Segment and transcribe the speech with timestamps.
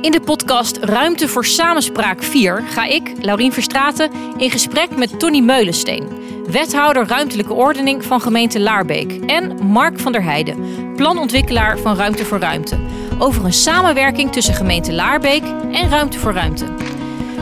[0.00, 5.40] In de podcast Ruimte voor Samenspraak 4 ga ik, Laurien Verstraten, in gesprek met Tony
[5.40, 6.08] Meulensteen,
[6.46, 10.56] wethouder ruimtelijke ordening van gemeente Laarbeek, en Mark van der Heijden,
[10.96, 12.78] planontwikkelaar van Ruimte voor Ruimte,
[13.18, 15.42] over een samenwerking tussen gemeente Laarbeek
[15.72, 16.64] en Ruimte voor Ruimte.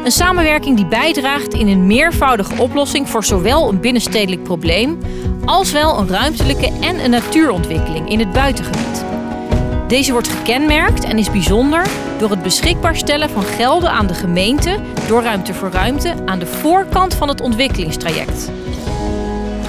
[0.04, 4.98] Een samenwerking die bijdraagt in een meervoudige oplossing voor zowel een binnenstedelijk probleem
[5.44, 8.99] als wel een ruimtelijke en een natuurontwikkeling in het buitengebied.
[9.90, 14.76] Deze wordt gekenmerkt en is bijzonder door het beschikbaar stellen van gelden aan de gemeente
[15.08, 18.50] door Ruimte voor Ruimte aan de voorkant van het ontwikkelingstraject.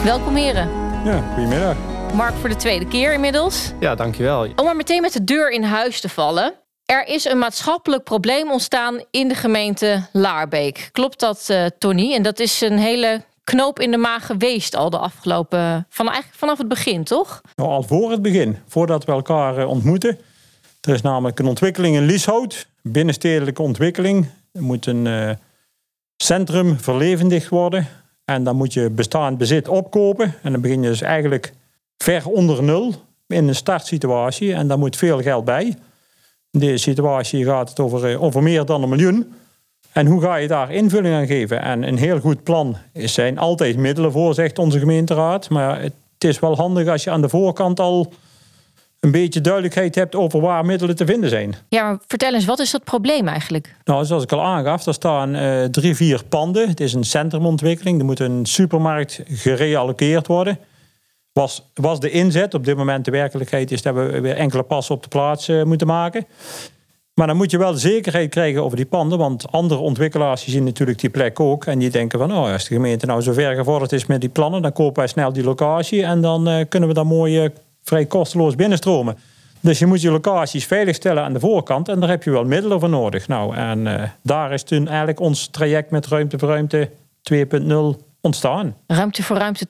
[0.04, 0.70] Welkom heren.
[1.04, 1.76] Ja, goedemiddag.
[2.13, 3.72] Mark voor de tweede keer inmiddels.
[3.80, 4.48] Ja, dankjewel.
[4.55, 6.54] Om maar meteen met de deur in huis te vallen.
[6.85, 10.90] Er is een maatschappelijk probleem ontstaan in de gemeente Laarbeek.
[10.91, 12.13] Klopt dat, uh, Tony?
[12.13, 15.86] En dat is een hele knoop in de maag geweest al de afgelopen...
[15.90, 17.41] Van, eigenlijk vanaf het begin, toch?
[17.55, 20.20] Nou, al voor het begin, voordat we elkaar uh, ontmoeten.
[20.82, 24.27] Er is namelijk een ontwikkeling in Lieshout, binnenstedelijke ontwikkeling.
[24.52, 25.32] Er moet een uh,
[26.18, 27.88] centrum verlevendigd worden.
[28.26, 30.34] En dan moet je bestaand bezit opkopen.
[30.44, 31.54] En dan begin je dus eigenlijk
[31.98, 32.94] ver onder nul
[33.27, 34.54] in een startsituatie.
[34.54, 35.77] En daar moet veel geld bij.
[36.52, 39.34] In deze situatie gaat het over, over meer dan een miljoen.
[39.92, 41.62] En hoe ga je daar invulling aan geven?
[41.62, 45.50] En een heel goed plan zijn altijd middelen voor, zegt onze gemeenteraad.
[45.50, 48.14] Maar het is wel handig als je aan de voorkant al
[49.00, 51.56] een beetje duidelijkheid hebt over waar middelen te vinden zijn.
[51.70, 53.76] Ja, maar vertel eens, wat is dat probleem eigenlijk?
[53.84, 56.68] Nou, zoals ik al aangaf, er staan uh, drie, vier panden.
[56.68, 58.00] Het is een centrumontwikkeling.
[58.00, 60.60] Er moet een supermarkt gereallokeerd worden.
[61.34, 62.54] Was, was de inzet.
[62.54, 65.64] Op dit moment de werkelijkheid is dat we weer enkele passen op de plaats uh,
[65.64, 66.25] moeten maken.
[67.13, 69.17] Maar dan moet je wel zekerheid krijgen over die panden.
[69.17, 71.66] Want andere ontwikkelaars zien natuurlijk die plek ook.
[71.66, 74.29] En die denken van, oh, als de gemeente nou zo ver gevorderd is met die
[74.29, 74.62] plannen...
[74.62, 77.50] dan kopen wij snel die locatie en dan uh, kunnen we daar mooi
[77.84, 79.17] vrij kosteloos binnenstromen.
[79.59, 81.89] Dus je moet je locaties veiligstellen aan de voorkant.
[81.89, 83.28] En daar heb je wel middelen voor nodig.
[83.28, 86.89] Nou, en uh, daar is toen eigenlijk ons traject met Ruimte voor Ruimte
[87.34, 88.75] 2.0 ontstaan.
[88.88, 89.67] Ruimte voor Ruimte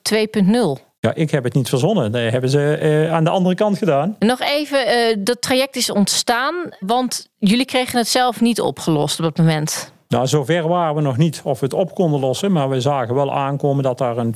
[0.78, 0.91] 2.0?
[1.04, 2.12] Ja, ik heb het niet verzonnen.
[2.12, 4.16] Dat hebben ze uh, aan de andere kant gedaan.
[4.18, 9.24] Nog even, uh, dat traject is ontstaan, want jullie kregen het zelf niet opgelost op
[9.24, 9.92] dat moment.
[10.08, 12.52] Nou, zover waren we nog niet of we het op konden lossen.
[12.52, 14.34] Maar we zagen wel aankomen dat daar een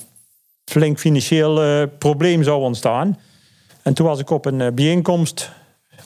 [0.65, 3.19] flink financieel uh, probleem zou ontstaan.
[3.83, 5.51] En toen was ik op een bijeenkomst.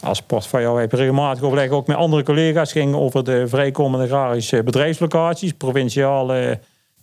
[0.00, 2.72] Als portfolio heb je regelmatig overleg ook met andere collega's.
[2.72, 6.60] ging over de vrijkomende agrarische bedrijfslocaties, provinciale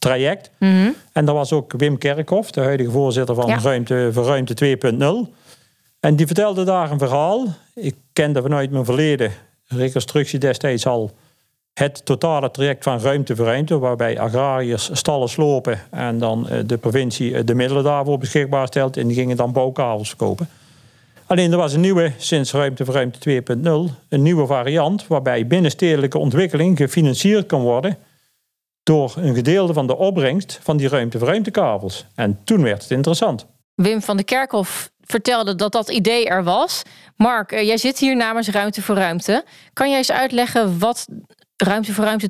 [0.07, 0.51] traject.
[0.59, 0.95] Mm -hmm.
[1.13, 3.59] En daar was ook Wim Kerkhoff, de huidige voorzitter van ja.
[3.59, 4.78] Ruimte voor Ruimte
[5.28, 5.34] 2.0.
[6.00, 7.47] En die vertelde daar een verhaal.
[7.75, 9.31] Ik kende vanuit mijn verleden
[9.68, 11.12] reconstructie destijds al
[11.73, 17.44] het totale traject van ruimte voor ruimte, waarbij agrariërs stallen slopen en dan de provincie
[17.44, 20.50] de middelen daarvoor beschikbaar stelt en die gingen dan bouwkavels verkopen.
[21.25, 23.44] Alleen er was een nieuwe, sinds Ruimte voor Ruimte
[23.89, 27.97] 2.0, een nieuwe variant waarbij binnenstedelijke ontwikkeling gefinancierd kan worden
[28.88, 32.06] door een gedeelte van de opbrengst van die ruimte voor ruimtekabels.
[32.16, 33.46] En toen werd het interessant.
[33.75, 36.81] Wim van de Kerkhof vertelde dat dat idee er was.
[37.16, 39.44] Mark, jij zit hier namens Ruimte voor Ruimte.
[39.74, 41.08] Kan jij eens uitleggen wat
[41.56, 42.30] Ruimte voor Ruimte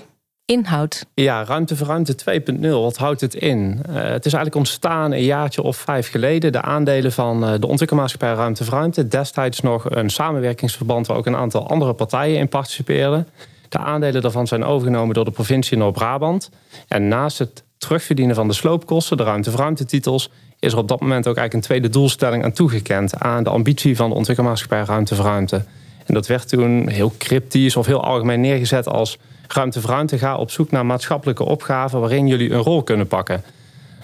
[0.00, 0.06] 2.0
[0.44, 1.06] inhoudt?
[1.14, 2.14] Ja, Ruimte voor Ruimte
[2.54, 3.82] 2.0, wat houdt het in?
[3.88, 6.52] Uh, het is eigenlijk ontstaan een jaartje of vijf geleden.
[6.52, 9.08] De aandelen van uh, de ontwikkelmaatschappij Ruimte voor Ruimte.
[9.08, 13.26] Destijds nog een samenwerkingsverband waar ook een aantal andere partijen in participeerden.
[13.72, 16.50] De aandelen daarvan zijn overgenomen door de provincie Noord-Brabant.
[16.88, 21.00] En naast het terugverdienen van de sloopkosten, de ruimte ruimte titels, is er op dat
[21.00, 25.14] moment ook eigenlijk een tweede doelstelling aan toegekend aan de ambitie van de ontwikkelmaatschappij Ruimte
[25.14, 25.64] voor Ruimte.
[26.06, 29.18] En dat werd toen heel cryptisch of heel algemeen neergezet als
[29.48, 33.44] Ruimte voor Ruimte ga op zoek naar maatschappelijke opgaven waarin jullie een rol kunnen pakken.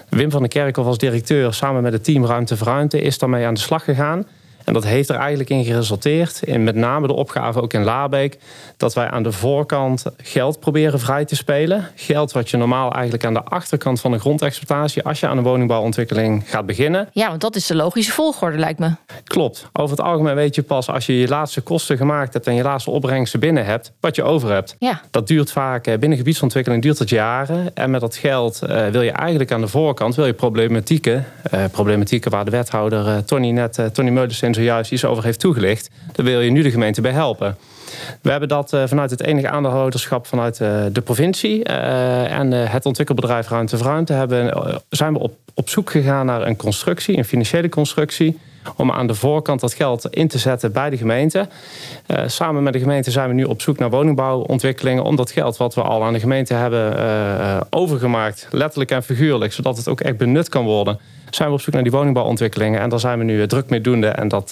[0.09, 3.45] Wim van der Kerkhoff als directeur samen met het team Ruimte voor Ruimte is daarmee
[3.45, 4.25] aan de slag gegaan.
[4.69, 8.37] En dat heeft er eigenlijk in geresulteerd, in met name de opgave ook in Laarbeek,
[8.77, 11.87] dat wij aan de voorkant geld proberen vrij te spelen.
[11.95, 15.43] Geld wat je normaal eigenlijk aan de achterkant van een grondexploitatie, als je aan een
[15.43, 17.09] woningbouwontwikkeling gaat beginnen.
[17.11, 18.91] Ja, want dat is de logische volgorde, lijkt me.
[19.23, 19.67] Klopt.
[19.73, 22.63] Over het algemeen weet je pas als je je laatste kosten gemaakt hebt en je
[22.63, 24.75] laatste opbrengsten binnen hebt, wat je over hebt.
[24.79, 25.01] Ja.
[25.11, 27.75] Dat duurt vaak, eh, binnen gebiedsontwikkeling duurt dat jaren.
[27.75, 31.63] En met dat geld uh, wil je eigenlijk aan de voorkant wil je problematieken, uh,
[31.71, 36.25] problematieken waar de wethouder uh, Tony net, Tony Meulensteen zojuist iets over heeft toegelicht, daar
[36.25, 37.57] wil je nu de gemeente bij helpen.
[38.21, 40.57] We hebben dat vanuit het enige aandeelhouderschap vanuit
[40.91, 44.53] de provincie en het ontwikkelbedrijf Ruimte voor Ruimte hebben,
[44.89, 48.39] zijn we op, op zoek gegaan naar een constructie, een financiële constructie
[48.75, 51.47] om aan de voorkant dat geld in te zetten bij de gemeente.
[52.25, 55.75] Samen met de gemeente zijn we nu op zoek naar woningbouwontwikkelingen om dat geld wat
[55.75, 56.93] we al aan de gemeente hebben
[57.69, 61.73] overgemaakt, letterlijk en figuurlijk, zodat het ook echt benut kan worden, zijn we op zoek
[61.73, 62.79] naar die woningbouwontwikkelingen.
[62.79, 64.07] En daar zijn we nu druk mee doende.
[64.07, 64.51] En dat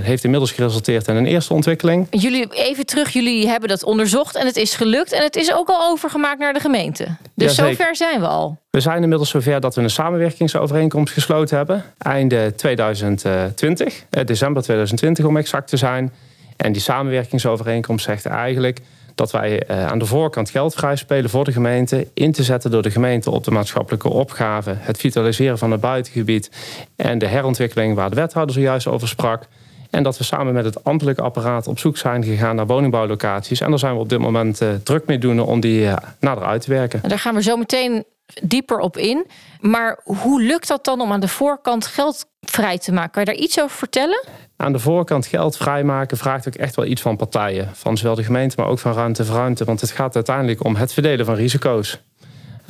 [0.00, 2.06] heeft inmiddels geresulteerd in een eerste ontwikkeling.
[2.10, 5.12] Jullie, even terug, jullie hebben dat onderzocht en het is gelukt.
[5.12, 7.06] En het is ook al overgemaakt naar de gemeente.
[7.34, 8.60] Dus zover zijn we al.
[8.70, 11.84] We zijn inmiddels zover dat we een samenwerkingsovereenkomst gesloten hebben.
[11.98, 16.12] Einde 2020, december 2020 om exact te zijn.
[16.56, 18.80] En die samenwerkingsovereenkomst zegt eigenlijk
[19.14, 22.70] dat wij eh, aan de voorkant geld vrij spelen voor de gemeente, in te zetten
[22.70, 26.50] door de gemeente op de maatschappelijke opgave, het vitaliseren van het buitengebied
[26.96, 29.46] en de herontwikkeling waar de wethouder zojuist over sprak.
[29.90, 33.60] En dat we samen met het ambtelijk apparaat op zoek zijn gegaan naar woningbouwlocaties.
[33.60, 36.44] En daar zijn we op dit moment uh, druk mee doen om die uh, nader
[36.44, 37.02] uit te werken.
[37.02, 38.04] En daar gaan we zo meteen
[38.42, 39.26] dieper op in.
[39.60, 43.10] Maar hoe lukt dat dan om aan de voorkant geld vrij te maken?
[43.10, 44.24] Kan je daar iets over vertellen?
[44.56, 47.70] Aan de voorkant geld vrijmaken vraagt ook echt wel iets van partijen.
[47.72, 49.64] Van zowel de gemeente, maar ook van ruimte voor ruimte.
[49.64, 52.02] Want het gaat uiteindelijk om het verdelen van risico's.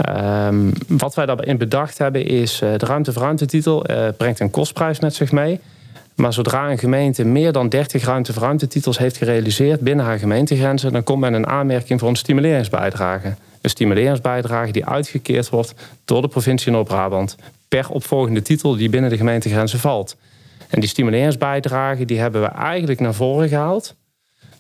[0.09, 2.61] Um, wat wij daarbij bedacht hebben is...
[2.61, 5.61] Uh, de ruimte voor ruimte titel uh, brengt een kostprijs met zich mee.
[6.15, 9.81] Maar zodra een gemeente meer dan 30 ruimte voor ruimte titels heeft gerealiseerd...
[9.81, 10.93] binnen haar gemeentegrenzen...
[10.93, 13.35] dan komt men een aanmerking voor een stimuleringsbijdrage.
[13.63, 15.75] Een stimuleringsbijdrage die uitgekeerd wordt
[16.05, 17.37] door de provincie Noord-Brabant...
[17.69, 20.17] per opvolgende titel die binnen de gemeentegrenzen valt.
[20.69, 23.95] En die stimuleringsbijdrage die hebben we eigenlijk naar voren gehaald.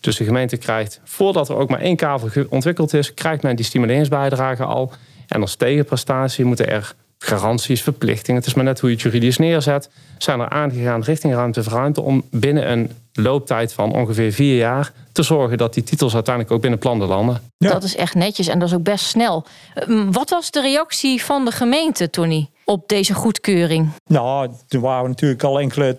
[0.01, 3.65] Dus de gemeente krijgt, voordat er ook maar één kavel ontwikkeld is, krijgt men die
[3.65, 4.93] stimuleringsbijdrage al.
[5.29, 9.39] En als tegenprestatie moeten er garanties, verplichtingen, het is maar net hoe je het juridisch
[9.39, 14.57] neerzet, zijn er aangegaan richting ruimte voor ruimte om binnen een looptijd van ongeveer vier
[14.57, 17.41] jaar te zorgen dat die titels uiteindelijk ook binnen plannen landen.
[17.59, 19.45] Dat is echt netjes en dat is ook best snel.
[19.75, 23.91] Ehm, wat was de reactie van de gemeente, Tony, op deze goedkeuring?
[24.07, 25.97] Nou, toen waren we natuurlijk al enkele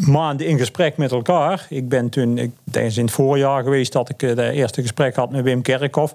[0.00, 1.66] maanden in gesprek met elkaar.
[1.68, 5.16] Ik ben toen, ik denk in het voorjaar geweest dat ik het eh, eerste gesprek
[5.16, 6.14] had met Wim Kerkhoff.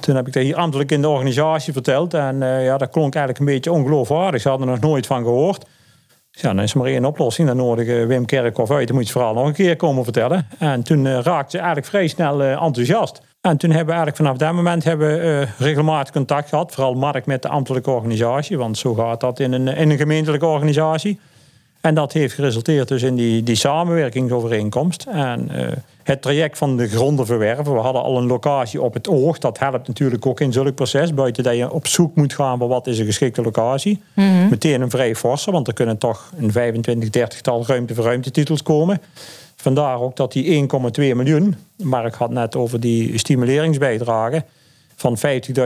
[0.00, 2.14] Toen heb ik dat hier ambtelijk in de organisatie verteld.
[2.14, 4.40] En uh, ja, dat klonk eigenlijk een beetje ongeloofwaardig.
[4.40, 5.66] Ze hadden er nog nooit van gehoord.
[6.30, 7.48] Ja, dan is er maar één oplossing.
[7.48, 8.86] Dan nodig Wim Kerkhoff uit.
[8.86, 10.46] Dan moet je het verhaal nog een keer komen vertellen.
[10.58, 13.20] En toen uh, raakte ze eigenlijk vrij snel enthousiast.
[13.40, 16.74] En toen hebben we eigenlijk vanaf dat moment hebben we, regelmatig contact gehad.
[16.74, 18.58] Vooral Mark met de ambtelijke organisatie.
[18.58, 21.20] Want zo gaat dat in een, in een gemeentelijke organisatie.
[21.80, 25.06] En dat heeft geresulteerd dus in die, die samenwerkingsovereenkomst.
[25.10, 25.66] En uh,
[26.02, 27.74] het traject van de gronden verwerven.
[27.74, 29.38] We hadden al een locatie op het oog.
[29.38, 31.14] Dat helpt natuurlijk ook in zulk proces.
[31.14, 34.02] Buiten dat je op zoek moet gaan voor wat is een geschikte locatie.
[34.14, 38.04] Mm Meteen een vrij forse, want er kunnen toch een 25, 30 tal ruimte voor
[38.04, 39.00] ruimtetitels komen.
[39.56, 44.44] Vandaar ook dat die 1,2 miljoen, Mark had net over die stimuleringsbijdrage
[44.96, 45.16] van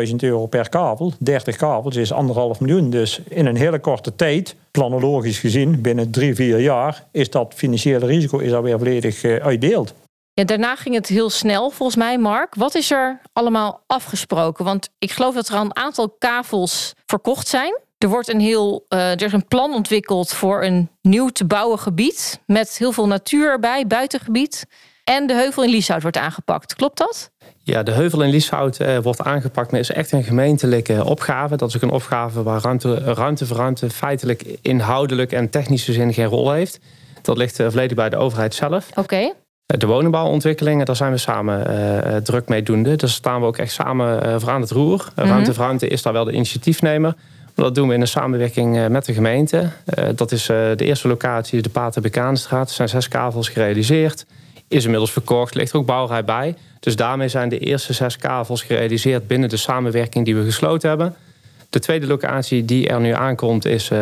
[0.09, 1.13] 50.000 euro per kabel.
[1.19, 2.91] 30 kabels is anderhalf miljoen.
[2.91, 8.07] Dus in een hele korte tijd, planologisch gezien, binnen drie, vier jaar, is dat financiële
[8.07, 9.95] risico is alweer volledig uh, uitdeeld.
[10.35, 12.55] Ja, daarna ging het heel snel, volgens mij, Mark.
[12.55, 14.65] Wat is er allemaal afgesproken?
[14.65, 17.81] Want ik geloof dat er al een aantal kavels verkocht zijn.
[17.99, 21.79] Er wordt een heel, uh, er is een plan ontwikkeld voor een nieuw te bouwen
[21.79, 24.67] gebied met heel veel natuur erbij, buitengebied.
[25.05, 26.75] En de heuvel in Lieshout wordt aangepakt.
[26.75, 27.31] Klopt dat?
[27.65, 31.57] Ja, de heuvel in Lieshout eh, wordt aangepakt, maar is echt een gemeentelijke opgave.
[31.57, 36.13] Dat is ook een opgave waar ruimte, ruimte voor ruimte feitelijk inhoudelijk en technische zin
[36.13, 36.81] geen rol heeft.
[37.23, 38.89] Dat ligt uh, volledig bij de overheid zelf.
[38.95, 39.17] Oké.
[39.17, 42.97] Eh, de woningbouwontwikkelingen, daar zijn we samen druk mee doende.
[42.97, 45.13] Daar staan we ook echt samen voor aan het roer.
[45.17, 47.15] Mm Ruimte voor ruimte is daar wel de initiatiefnemer.
[47.55, 49.69] Maar dat doen we in een samenwerking met de gemeente.
[50.15, 52.69] dat is de eerste locatie, de Pater Bekaanstraat.
[52.69, 54.25] Er zijn zes kavels gerealiseerd
[54.73, 56.55] is inmiddels verkocht, ligt er ook bouwrij bij.
[56.81, 61.15] Dus daarmee zijn de eerste zes kavels gerealiseerd binnen de samenwerking die we gesloten hebben.
[61.71, 63.99] De tweede locatie die er nu aankomt is, uh,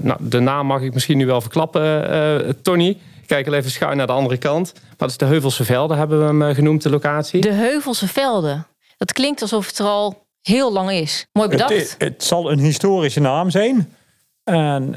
[0.00, 2.98] nou, de naam mag ik misschien nu wel verklappen, uh, Tony.
[3.26, 4.72] Kijk even schuin naar de andere kant.
[4.74, 7.40] Maar dat is de Heuvelse Velden, hebben we hem genoemd, de locatie.
[7.40, 8.66] De Heuvelse Velden.
[8.96, 11.26] Dat klinkt alsof het er al heel lang is.
[11.32, 11.70] Mooi bedacht.
[11.70, 13.94] Het, het zal een historische naam zijn.
[14.44, 14.94] En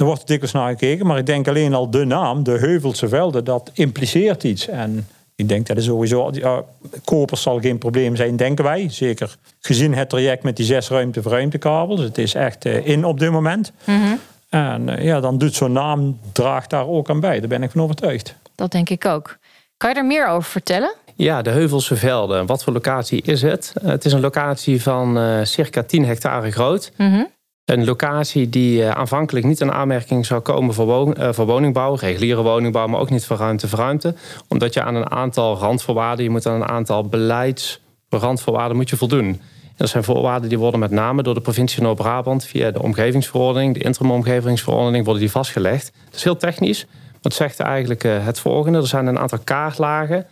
[0.00, 3.44] er wordt dikwijls naar gekeken, maar ik denk alleen al de naam, de Heuvelse Velden,
[3.44, 4.68] dat impliceert iets.
[4.68, 6.62] En ik denk dat er sowieso, ja,
[7.04, 8.88] kopers zal geen probleem zijn, denken wij.
[8.88, 12.00] Zeker gezien het traject met die zes ruimte voor ruimtekabels.
[12.00, 13.72] Het is echt uh, in op dit moment.
[13.84, 17.40] Mm En uh, ja, dan doet zo'n naam, draagt daar ook aan bij.
[17.40, 18.34] Daar ben ik van overtuigd.
[18.54, 19.38] Dat denk ik ook.
[19.76, 20.94] Kan je er meer over vertellen?
[21.16, 22.46] Ja, de Heuvelse Velden.
[22.46, 23.72] Wat voor locatie is het?
[23.82, 26.92] Het is een locatie van uh, circa 10 hectare groot.
[26.96, 27.28] Mm
[27.72, 30.74] een locatie die uh, aanvankelijk niet in aanmerking zou komen
[31.18, 34.14] uh, voor, woningbouw, reguliere woningbouw, maar ook niet voor ruimte voor ruimte.
[34.48, 39.24] Omdat je aan een aantal randvoorwaarden, je moet aan een aantal beleidsrandvoorwaarden moet je voldoen.
[39.24, 43.74] En dat zijn voorwaarden die worden met name door de provincie Noord-Brabant via de omgevingsverordening,
[43.74, 45.92] de interimomgevingsverordening, worden die vastgelegd.
[46.04, 48.78] Dat is heel technisch, maar het zegt eigenlijk uh, het volgende.
[48.78, 50.26] Er zijn een aantal kaartlagen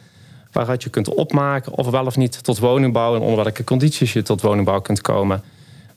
[0.52, 4.22] waaruit je kunt opmaken of wel of niet tot woningbouw en onder welke condities je
[4.22, 5.42] tot woningbouw kunt komen.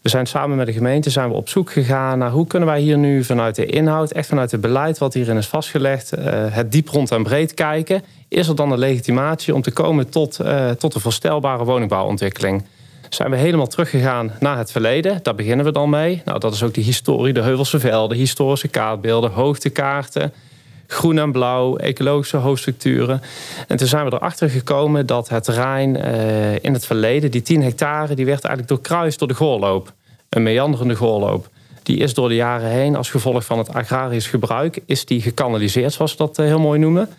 [0.01, 2.79] We zijn samen met de gemeente zijn we op zoek gegaan naar hoe kunnen wij
[2.79, 6.71] hier nu vanuit de inhoud, echt vanuit het beleid wat hierin is vastgelegd, uh, het
[6.71, 8.03] diep rond en breed kijken.
[8.27, 12.65] Is er dan een legitimatie om te komen tot, uh, tot een voorstelbare woningbouwontwikkeling?
[13.09, 15.19] Zijn we helemaal teruggegaan naar het verleden?
[15.23, 16.21] Daar beginnen we dan mee.
[16.25, 20.33] Nou, dat is ook de historie, de Heuvelse velden, historische kaartbeelden, hoogtekaarten
[20.91, 23.21] groen en blauw, ecologische hoofdstructuren.
[23.67, 27.63] En toen zijn we erachter gekomen dat het terrein uh, in het verleden, die 10
[27.63, 29.93] hectare, die werd eigenlijk doorkruist door de goorloop.
[30.29, 31.49] Een meanderende goorloop.
[31.83, 35.93] Die is door de jaren heen, als gevolg van het agrarisch gebruik, is die gekanaliseerd,
[35.93, 37.09] zoals we dat uh, heel mooi noemen.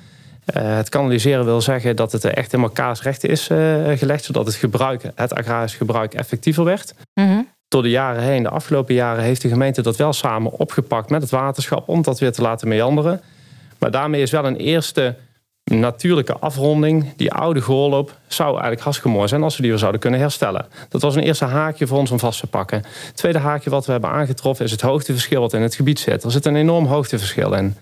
[0.57, 3.47] Uh, het kanaliseren wil zeggen dat het echt helemaal kaarsrecht is
[3.97, 6.95] gelegd, zodat het gebruik, het agrarisch gebruik effectiever werd.
[7.15, 7.49] Mm -hmm.
[7.69, 11.23] Door de jaren heen, de afgelopen jaren, heeft de gemeente dat wel samen opgepakt met
[11.23, 13.21] het waterschap om dat weer te laten meanderen.
[13.83, 15.17] Maar daarmee is wel een eerste
[15.65, 17.17] natuurlijke afronding.
[17.17, 20.67] Die oude goorloop zou eigenlijk hartstikke mooi zijn als we die weer zouden kunnen herstellen.
[20.89, 22.83] Dat was een eerste haakje voor ons om vast te pakken.
[23.07, 26.25] Het tweede haakje wat we hebben aangetroffen is het hoogteverschil wat in het gebied zit.
[26.25, 27.77] Er zit een enorm hoogteverschil in.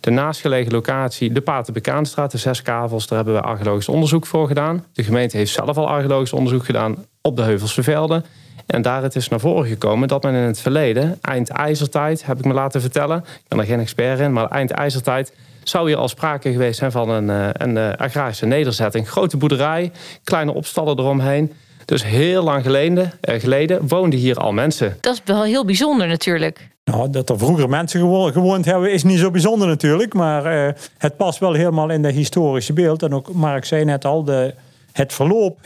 [0.00, 4.84] De naastgelegen locatie, de Paterbekaanstraat, de zes kavels, daar hebben we archeologisch onderzoek voor gedaan.
[4.92, 8.24] De gemeente heeft zelf al archeologisch onderzoek gedaan op de Heuvelse velden.
[8.66, 12.38] En daar het is naar voren gekomen dat men in het verleden, eind ijzertijd, heb
[12.38, 15.32] ik me laten vertellen, ik ben er geen expert in, maar eind ijzertijd
[15.68, 19.08] zou hier al sprake geweest zijn van een, eh, een eh, agrarische nederzetting.
[19.08, 19.92] Grote boerderij,
[20.24, 21.52] kleine opstallen eromheen.
[21.84, 24.96] Dus heel lang geleden, eh, geleden woonden hier al mensen.
[25.00, 26.68] Dat is wel heel bijzonder natuurlijk.
[26.84, 28.00] Nou, dat er vroeger mensen
[28.32, 30.14] gewoond hebben is niet zo bijzonder natuurlijk.
[30.14, 33.02] Maar uh, het past wel helemaal in de historische beeld.
[33.02, 34.54] En ook, Mark zei net al, de,
[34.92, 35.58] het verloop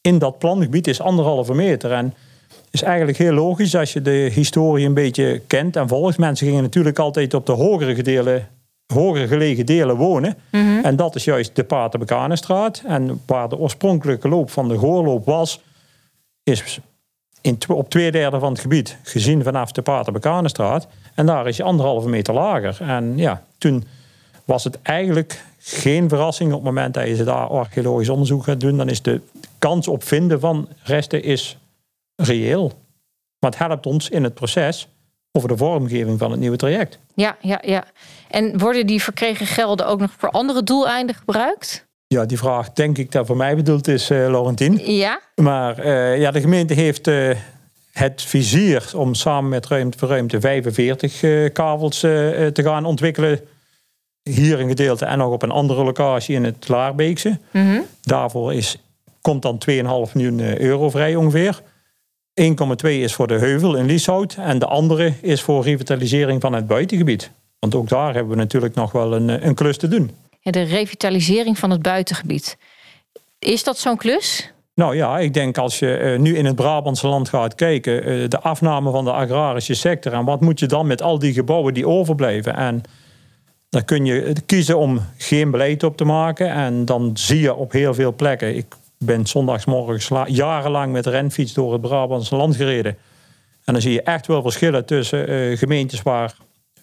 [0.00, 1.92] in dat plangebied is anderhalve meter.
[1.92, 2.14] En
[2.70, 6.18] is eigenlijk heel logisch als je de historie een beetje kent en volgt.
[6.18, 8.48] Mensen gingen natuurlijk altijd op de hogere gedelen
[8.86, 10.36] hoger gelegen delen wonen.
[10.50, 10.84] Mhm.
[10.84, 12.82] En dat is juist de Paterbekanenstraat.
[12.86, 15.60] En waar de oorspronkelijke loop van de Goorloop was,
[16.42, 16.80] is
[17.40, 20.86] in, op twee derde van het gebied gezien vanaf de Paterbekanenstraat.
[21.14, 22.76] En daar is je anderhalve meter lager.
[22.80, 23.84] En ja, toen
[24.44, 28.60] was het eigenlijk geen verrassing op het moment dat je ze daar archeologisch onderzoek gaat
[28.60, 28.76] doen.
[28.76, 29.20] Dan is de
[29.58, 31.58] kans op vinden van resten is
[32.16, 32.72] reëel.
[33.38, 34.88] Maar het helpt ons in het proces
[35.36, 36.98] over de vormgeving van het nieuwe traject.
[37.14, 37.84] Ja, ja, ja.
[38.28, 41.86] En worden die verkregen gelden ook nog voor andere doeleinden gebruikt?
[42.06, 44.92] Ja, die vraag denk ik dat voor mij bedoeld is, uh, Laurentien.
[44.92, 45.20] Ja.
[45.34, 47.36] Maar uh, ja, de gemeente heeft uh,
[47.92, 53.40] het vizier om samen met Ruimte voor Ruimte 45 kavels te gaan ontwikkelen.
[54.22, 57.38] Hier een gedeelte en nog op een andere locatie in het Laarbeekse.
[57.50, 57.82] Mm -hmm.
[58.00, 58.78] Daarvoor is,
[59.20, 61.62] komt dan 2,5 miljoen euro vrij ongeveer.
[62.42, 66.66] 1,2 is voor de heuvel in Lieshout en de andere is voor revitalisering van het
[66.66, 67.30] buitengebied.
[67.58, 70.10] Want ook daar hebben we natuurlijk nog wel een, een klus te doen.
[70.40, 72.56] Ja, de revitalisering van het buitengebied.
[73.38, 74.52] Is dat zo'n klus?
[74.74, 78.28] Nou ja, ik denk als je uh, nu in het Brabantse land gaat kijken, uh,
[78.28, 81.74] de afname van de agrarische sector en wat moet je dan met al die gebouwen
[81.74, 82.56] die overblijven?
[82.56, 82.82] En
[83.68, 87.72] dan kun je kiezen om geen beleid op te maken en dan zie je op
[87.72, 88.56] heel veel plekken.
[88.56, 88.66] Ik
[89.06, 92.96] ben zondagsmorgens jarenlang met de renfiets door het Brabantse land gereden.
[93.64, 96.34] En dan zie je echt wel verschillen tussen uh, gemeentes waar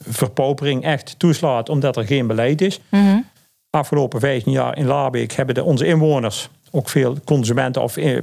[0.08, 2.80] verpaupering echt toeslaat omdat er geen beleid is.
[2.90, 3.30] Mm
[3.70, 8.18] Afgelopen 15 jaar in Laarbeek hebben de, onze inwoners, ook veel consumenten of eh,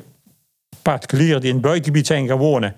[0.83, 2.75] particulieren die in het buitengebied zijn gaan wonen,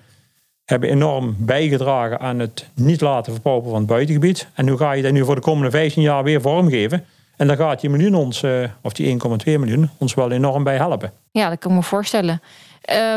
[0.65, 4.47] hebben enorm bijgedragen aan het niet laten verpauperen van het buitengebied.
[4.53, 7.05] En nu ga je dat nu voor de komende 15 jaar weer vormgeven.
[7.41, 10.77] En daar gaat die miljoen ons, uh, of die 1,2 miljoen, ons wel enorm bij
[10.77, 11.11] helpen.
[11.31, 12.41] Ja, dat kan ik me voorstellen.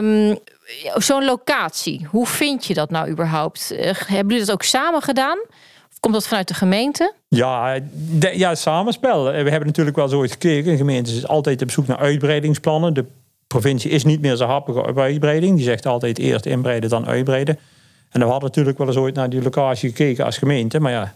[0.00, 0.38] Um,
[0.94, 3.72] Zo'n locatie, hoe vind je dat nou überhaupt?
[3.72, 5.38] Uh, hebben jullie dat ook samen gedaan?
[5.90, 7.12] Of komt dat vanuit de gemeente?
[7.28, 9.24] Ja, de, ja, samenspel.
[9.24, 10.70] We hebben natuurlijk wel zo eens gekeken.
[10.70, 12.94] De gemeente is altijd op zoek naar uitbreidingsplannen.
[12.94, 13.04] De
[13.46, 15.56] provincie is niet meer zo happig op uitbreiding.
[15.56, 17.58] Die zegt altijd eerst inbreiden, dan uitbreiden.
[18.10, 20.80] En we hadden natuurlijk wel eens ooit naar die locatie gekeken als gemeente.
[20.80, 21.14] Maar ja,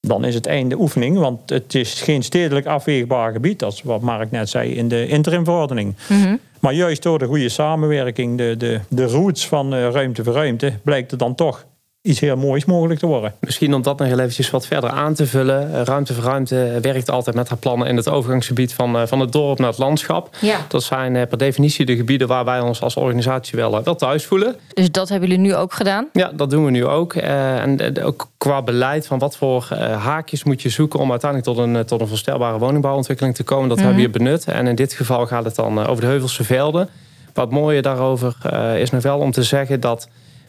[0.00, 1.18] dan is het einde oefening.
[1.18, 3.58] Want het is geen stedelijk afweegbaar gebied.
[3.58, 5.94] Dat is wat Mark net zei in de interimverordening.
[6.08, 10.32] Mm Maar juist door de goede samenwerking, de, de, de roots van uh, ruimte voor
[10.32, 11.66] ruimte, blijkt er dan toch
[12.08, 13.34] iets heel moois mogelijk te worden.
[13.40, 15.74] Misschien om dat nog heel eventjes wat verder aan te vullen.
[15.74, 19.20] Eh, ruimte voor Ruimte werkt altijd met haar plannen in het overgangsgebied van, eh, van
[19.20, 20.36] het dorp naar het landschap.
[20.40, 20.58] Ja.
[20.68, 24.24] Dat zijn eh, per definitie de gebieden waar wij ons als organisatie wel, wel thuis
[24.24, 24.56] voelen.
[24.74, 26.08] Dus dat hebben jullie nu ook gedaan?
[26.12, 27.14] Ja, dat doen we nu ook.
[27.14, 31.84] En ook qua beleid van wat voor haakjes moet je zoeken om uiteindelijk tot een,
[31.84, 33.68] tot een verstelbare woningbouwontwikkeling te komen.
[33.68, 34.44] Dat mm hebben we hier benut.
[34.44, 36.88] En in dit geval gaat het dan over de Heuvelse Velden.
[37.34, 38.36] Wat mooie daarover
[38.76, 40.08] is nog wel om te zeggen dat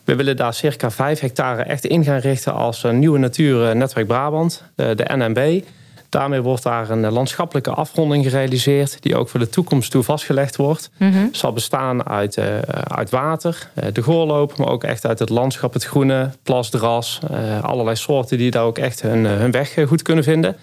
[0.10, 4.64] we willen daar circa 5 hectare echt in gaan richten als nieuwe natuur netwerk Brabant,
[4.76, 5.62] de NMB.
[6.10, 10.90] Daarmee wordt daar een landschappelijke afronding gerealiseerd, die ook voor de toekomst toe vastgelegd wordt.
[10.98, 15.30] Mm Zal bestaan uit, uh, uit water, uh, de goorloop, maar ook echt uit het
[15.30, 20.02] landschap, het groene, plasdras, uh, allerlei soorten die daar ook echt hun, hun weg goed
[20.02, 20.56] kunnen vinden.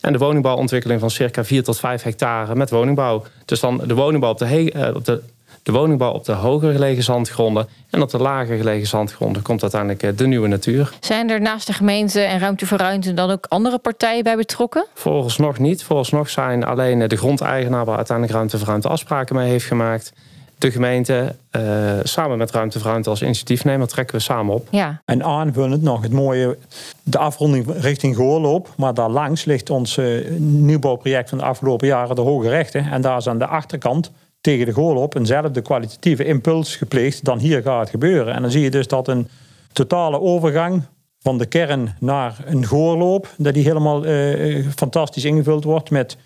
[0.00, 3.24] En de woningbouwontwikkeling van circa 4 tot 5 hectare met woningbouw.
[3.44, 5.22] Dus dan de woningbouw op de, op de
[5.62, 7.68] de woningbouw op de hoger gelegen zandgronden.
[7.90, 10.92] En op de lager gelegen zandgronden komt uiteindelijk eh, de nieuwe natuur.
[11.00, 14.86] Zijn er naast de gemeente en Ruimte voor Ruimte dan ook andere partijen bij betrokken?
[14.94, 15.82] Volgens nog niet.
[15.82, 20.12] Volgens nog zijn alleen de grondeigenaar waar uiteindelijk Ruimte voor Ruimte afspraken mee heeft gemaakt
[20.60, 21.62] de gemeente uh,
[22.02, 24.66] samen met Ruimte voor Ruimte als initiatiefnemer trekken we samen op.
[24.70, 25.00] Ja.
[25.04, 26.58] En aanvullend nog het mooie,
[27.02, 28.68] de afronding richting Goorloop.
[28.76, 32.90] Maar daar langs ligt ons uh, nieuwbouwproject van de afgelopen jaren, de Hoge Rechten.
[32.90, 37.62] En daar is aan de achterkant tegen de goal eenzelfde kwalitatieve impuls gepleegd dan hier
[37.62, 38.34] gaat gebeuren.
[38.34, 39.28] En dan zie je dus dat een
[39.72, 40.82] totale overgang
[41.18, 46.16] van de kern naar een goorloop, dat die helemaal uh, fantastisch ingevuld wordt met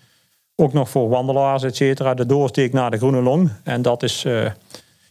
[0.55, 3.51] ook nog voor wandelaars, et cetera, de doorsteek naar de Groene Long.
[3.63, 4.45] En dat is uh,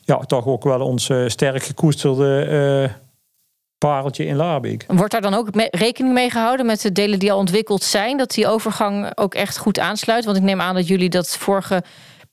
[0.01, 2.91] ja, toch ook wel ons sterk gekoesterde
[3.79, 4.85] pareltje in Laarbeek.
[4.89, 8.31] Wordt daar dan ook rekening mee gehouden met de delen die al ontwikkeld zijn, dat
[8.31, 10.25] die overgang ook echt goed aansluit?
[10.25, 11.83] Want ik neem aan dat jullie dat vorige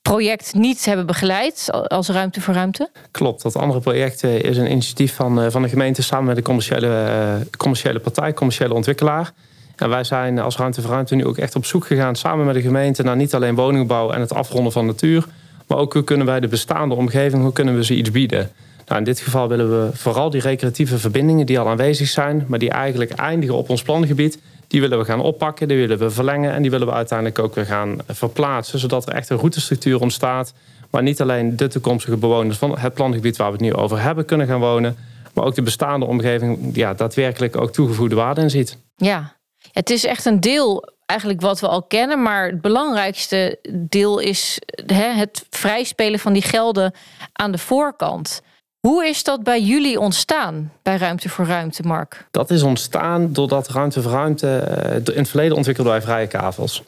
[0.02, 2.90] project niet hebben begeleid als Ruimte voor Ruimte?
[3.10, 6.42] Klopt, dat andere project is een initiatief van, eh, van de gemeente samen met de
[6.42, 9.32] commerciële, uh, commerciële partij, commerciële ontwikkelaar.
[9.76, 12.54] En wij zijn als Ruimte voor Ruimte nu ook echt op zoek gegaan samen met
[12.54, 15.26] de gemeente naar niet alleen woningbouw en het afronden van natuur,
[15.66, 18.50] maar ook hoe kunnen wij de bestaande omgeving, hoe kunnen we ze iets bieden.
[18.86, 22.58] Nou, in dit geval willen we vooral die recreatieve verbindingen die al aanwezig zijn, maar
[22.58, 24.38] die eigenlijk eindigen op ons plangebied,
[24.72, 27.54] die willen we gaan oppakken, die willen we verlengen en die willen we uiteindelijk ook
[27.54, 30.54] weer gaan verplaatsen, zodat er echt een routestructuur ontstaat.
[30.90, 34.24] Waar niet alleen de toekomstige bewoners van het plangebied waar we het nu over hebben
[34.24, 34.96] kunnen gaan wonen,
[35.34, 38.76] maar ook de bestaande omgeving ja, daadwerkelijk ook toegevoegde waarde in ziet.
[38.96, 39.36] Ja,
[39.72, 44.58] het is echt een deel eigenlijk wat we al kennen, maar het belangrijkste deel is
[44.86, 46.94] hè, het vrijspelen van die gelden
[47.32, 48.42] aan de voorkant.
[48.86, 52.26] Hoe is dat bij jullie ontstaan, bij Ruimte voor Ruimte, Mark?
[52.30, 56.82] Dat is ontstaan doordat Ruimte voor Ruimte eh, in het verleden ontwikkelde wij vrije kavels.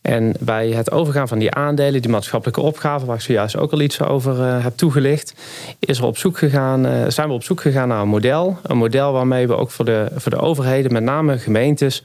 [0.00, 3.80] En bij het overgaan van die aandelen, die maatschappelijke opgave, waar ik zojuist ook al
[3.80, 5.34] iets over uh, heb toegelicht,
[5.78, 8.58] is er op zoek gegaan, uh, zijn we op zoek gegaan naar een model.
[8.62, 12.04] Een model waarmee we ook voor de, voor de overheden, met name gemeentes,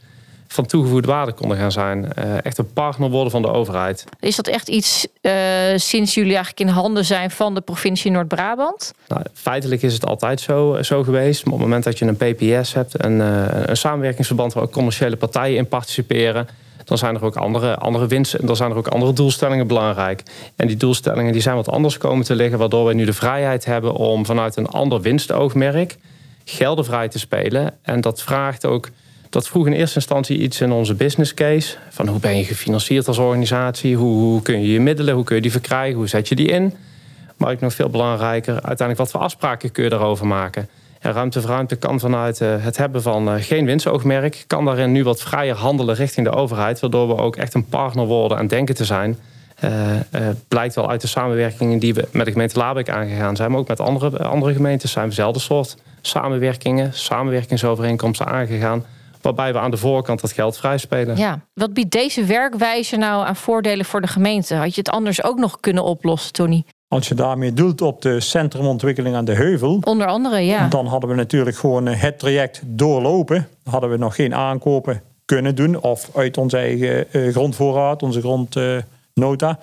[0.52, 2.08] van toegevoegde waarde konden gaan zijn.
[2.18, 4.04] Uh, echt een partner worden van de overheid.
[4.20, 5.32] Is dat echt iets uh,
[5.76, 8.94] sinds jullie eigenlijk in handen zijn van de provincie Noord-Brabant?
[9.08, 11.44] Nou, feitelijk is het altijd zo, zo geweest.
[11.44, 14.72] Maar op het moment dat je een PPS hebt, een, uh, een samenwerkingsverband waar ook
[14.72, 16.48] commerciële partijen in participeren,
[16.84, 20.22] dan zijn er ook andere, andere winsten en dan zijn er ook andere doelstellingen belangrijk.
[20.56, 23.64] En die doelstellingen die zijn wat anders komen te liggen, waardoor wij nu de vrijheid
[23.64, 25.96] hebben om vanuit een ander winstoogmerk
[26.44, 27.74] gelden vrij te spelen.
[27.82, 28.88] En dat vraagt ook
[29.32, 31.76] dat vroeg in eerste instantie iets in onze business case.
[31.88, 33.96] Van hoe ben je gefinancierd als organisatie?
[33.96, 35.96] Hoe, hoe kun je je middelen, hoe kun je die verkrijgen?
[35.96, 36.74] Hoe zet je die in?
[37.36, 40.68] Maar ook nog veel belangrijker, uiteindelijk wat voor afspraken kun je daarover maken?
[41.00, 44.44] En ruimte voor ruimte kan vanuit uh, het hebben van uh, geen winstoogmerk...
[44.46, 46.80] kan daarin nu wat vrijer handelen richting de overheid...
[46.80, 49.18] waardoor we ook echt een partner worden aan denken te zijn...
[49.64, 49.70] Uh,
[50.48, 53.50] blijkt wel uit de samenwerkingen die we met de gemeente Labeek aangegaan zijn...
[53.50, 56.92] maar ook met andere, andere gemeentes zijn we dezelfde soort samenwerkingen...
[56.92, 58.84] samenwerkingsovereenkomsten aangegaan
[59.22, 61.16] waarbij we aan de voorkant dat geld vrijspelen.
[61.16, 64.54] Ja, wat biedt deze werkwijze nou aan voordelen voor de gemeente?
[64.54, 66.64] Had je het anders ook nog kunnen oplossen, Tony?
[66.88, 69.78] Als je daarmee doelt op de centrumontwikkeling aan de heuvel.
[69.84, 70.68] Onder andere, ja.
[70.68, 73.48] Dan hadden we natuurlijk gewoon eh, het traject doorlopen.
[73.64, 75.80] Hadden we nog geen aankopen kunnen doen.
[75.80, 79.58] Of uit onze eigen uh, grondvoorraad, onze grondnota.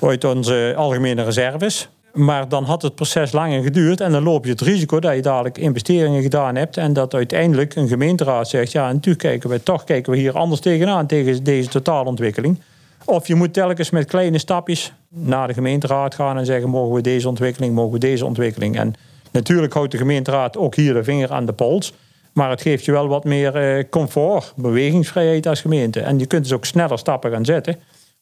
[0.00, 1.88] Uit onze algemene reserves.
[2.14, 5.22] Maar dan had het proces langer geduurd en dan loop je het risico dat je
[5.22, 9.84] dadelijk investeringen gedaan hebt en dat uiteindelijk een gemeenteraad zegt, ja, natuurlijk kijken we toch
[9.84, 12.60] kijken we hier anders tegenaan tegen deze totaalontwikkeling.
[13.04, 17.00] Of je moet telkens met kleine stapjes naar de gemeenteraad gaan en zeggen, mogen we
[17.00, 18.78] deze ontwikkeling, mogen we deze ontwikkeling.
[18.78, 18.94] En
[19.30, 21.92] natuurlijk houdt de gemeenteraad ook hier de vinger aan de pols.
[22.32, 26.00] Maar het geeft je wel wat meer eh, comfort, bewegingsvrijheid als gemeente.
[26.00, 27.76] En je kunt dus ook sneller stappen gaan zetten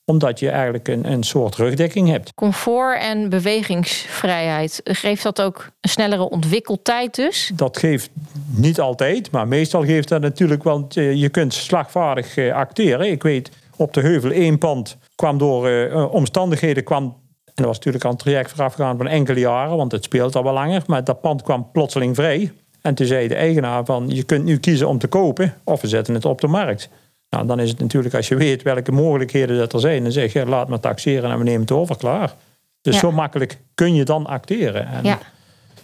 [0.04, 2.34] omdat je eigenlijk een, een soort rugdekking hebt.
[2.34, 4.80] Comfort en bewegingsvrijheid.
[4.84, 7.50] Geeft dat ook een snellere ontwikkeltijd dus?
[7.54, 8.10] Dat geeft
[8.46, 10.86] niet altijd, maar meestal geeft dat natuurlijk wel...
[10.94, 13.10] Je kunt slagvaardig eh, acteren.
[13.10, 16.84] Ik weet, op de heuvel één pand kwam door uh, omstandigheden...
[16.84, 19.76] kwam en dat was natuurlijk al een traject voorafgegaan van enkele jaren...
[19.76, 22.52] want het speelt al wel langer, maar dat pand kwam plotseling vrij...
[22.82, 25.88] En toen zei de eigenaar van, je kunt nu kiezen om te kopen of we
[25.88, 26.88] zetten het op de markt.
[27.32, 30.32] Nou, dan is het natuurlijk als je weet welke mogelijkheden dat er zijn, dan zeg
[30.32, 32.34] je laat maar taxeren en we nemen het over, klaar.
[32.80, 34.86] Dus zo makkelijk kun je dan acteren.
[34.86, 35.18] En ja,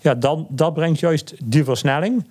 [0.01, 2.31] ja dan, dat brengt juist die versnelling.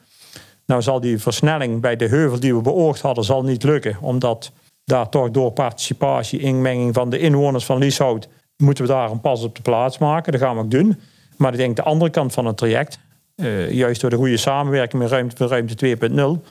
[0.66, 3.98] Nou zal die versnelling bij de heuvel die we beoogd hadden, zal niet lukken.
[4.02, 4.52] Omdat
[4.84, 8.28] daar toch door participatie, inmenging van de inwoners van Lieshout,
[8.58, 10.32] moeten we daar een pas op de plaats maken.
[10.32, 11.00] Dat gaan we ook doen.
[11.38, 13.00] Maar ik denk de andere kant van het traject,
[13.36, 15.98] uh, juist door de goede samenwerking met Ruimte voor Ruimte
[16.42, 16.44] 2.0,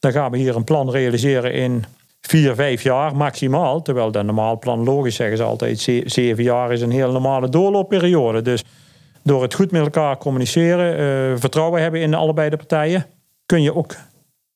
[0.00, 1.84] dan gaan we hier een plan realiseren in
[2.20, 3.82] vier, vijf jaar maximaal.
[3.82, 8.42] Terwijl dat normaal plan logisch zeggen ze altijd, zeven jaar is een heel normale doorloopperiode.
[8.42, 8.62] Dus
[9.22, 11.00] door het goed met elkaar communiceren,
[11.32, 13.06] uh, vertrouwen hebben in allebei de partijen,
[13.46, 13.94] kun je ook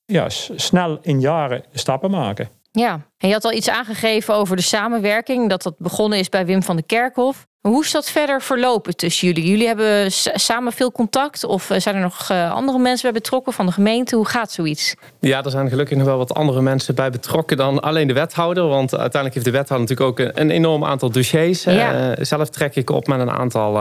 [0.05, 2.49] ja, snel in jaren stappen maken.
[2.71, 6.45] Ja, en je had al iets aangegeven over de samenwerking, dat dat begonnen is bij
[6.45, 7.47] Wim van der Kerkhof.
[7.67, 9.49] Hoe is dat verder verlopen tussen jullie?
[9.49, 13.53] Jullie hebben samen veel contact of eh, zijn er nog eh, andere mensen bij betrokken
[13.53, 14.15] van de gemeente?
[14.15, 14.95] Hoe gaat zoiets?
[15.19, 18.67] Ja, er zijn gelukkig nog wel wat andere mensen bij betrokken dan alleen de wethouder.
[18.67, 21.63] Want uiteindelijk heeft de wethouder natuurlijk ook een, enorm aantal dossiers.
[21.63, 22.09] Ja.
[22.09, 23.73] Uh, zelf trek ik op met een aantal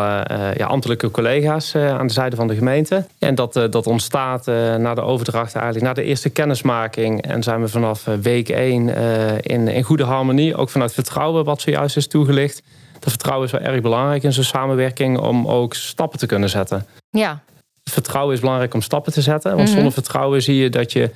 [0.56, 3.06] ja, ambtelijke collega's aan de zijde van de gemeente.
[3.18, 4.46] En dat, dat ontstaat
[4.78, 7.22] na de overdracht eigenlijk, na de eerste kennismaking.
[7.22, 8.88] En zijn we vanaf week 1
[9.42, 12.62] in, in goede harmonie, ook vanuit vertrouwen wat zojuist is toegelicht
[13.04, 16.86] dat vertrouwen is wel erg belangrijk in zo'n samenwerking om ook stappen te kunnen zetten.
[17.10, 17.42] Ja.
[17.84, 19.50] Vertrouwen is belangrijk om stappen te zetten.
[19.50, 19.74] Want mhm.
[19.74, 21.10] zonder vertrouwen zie je dat je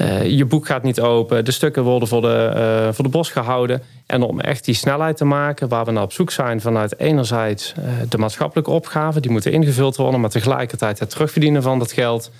[0.00, 1.44] uh, je boek gaat niet open.
[1.44, 3.82] De stukken worden voor de, uh, voor de bos gehouden.
[4.06, 7.74] En om echt die snelheid te maken, waar we naar op zoek zijn vanuit enerzijds
[7.78, 12.30] uh, de maatschappelijke opgaven, die moeten ingevuld worden, maar tegelijkertijd het terugverdienen van dat geld,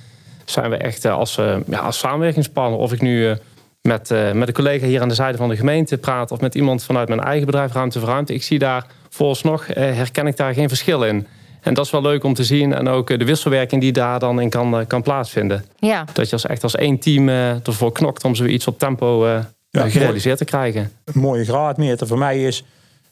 [0.45, 1.35] zijn we echt als,
[1.67, 3.37] ja, als samenwerkingspartner, of ik nu
[3.83, 6.35] met, uh, met een collega hier aan de zijde van de gemeente praten...
[6.35, 8.35] of met iemand vanuit mijn eigen bedrijf Ruimte voor Ruimte.
[8.35, 11.27] Ik zie daar vooralsnog, uh, herken ik daar geen verschil in.
[11.61, 12.75] En dat is wel leuk om te zien.
[12.75, 15.65] En ook eh, de wisselwerking die daar dan in kan, kan plaatsvinden.
[15.79, 16.05] Ja.
[16.13, 19.27] Dat je als, echt als één team ervoor knokt om zoiets op tempo
[19.71, 20.93] ja, gerealiseerd te krijgen.
[21.05, 22.65] Een mooie graadmeter voor mij is...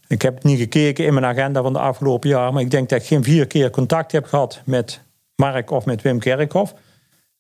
[0.07, 2.53] Ik heb niet gekeken in mijn agenda van de afgelopen jaar...
[2.53, 5.01] maar ik denk dat ik geen vier keer contact heb gehad met
[5.37, 6.75] Mark of met Wim Kerkhoff.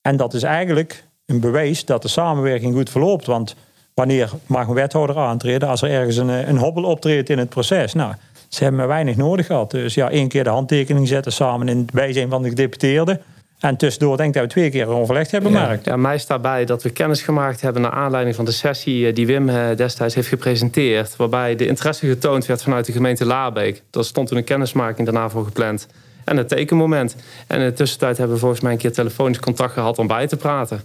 [0.03, 3.27] En dat is eigenlijk een bewijs dat de samenwerking goed verloopt.
[3.27, 3.55] Want
[3.95, 7.95] wanneer mag een wethouder aantreden als er ergens een, een hobbel optreedt in het proces?
[7.95, 8.15] Nou,
[8.49, 9.71] ze hebben me weinig nodig gehad.
[9.71, 13.21] Dus ja, één keer de handtekening zetten samen in het bijzijn van de gedeputeerden.
[13.61, 15.85] En tussendoor denk ik dat we twee keer overlegd hebben gemaakt.
[15.85, 19.15] Ja, mij staat bij dat we kennis gemaakt hebben naar aanleiding van de sessie eh,
[19.15, 21.17] die Wim eh, destijds heeft gepresenteerd.
[21.17, 23.83] Waarbij de interesse getoond werd vanuit de gemeente Laarbeek.
[23.91, 25.87] Dat stond toen een kennismaking daarna voor gepland.
[26.25, 27.17] En het tekenmoment.
[27.47, 30.27] En in de tussentijd hebben we volgens mij een keer telefonisch contact gehad om bij
[30.27, 30.81] te praten.